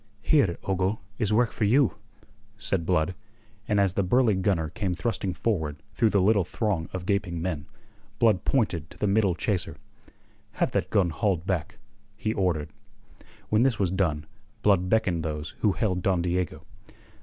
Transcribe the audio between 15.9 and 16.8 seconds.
Don Diego.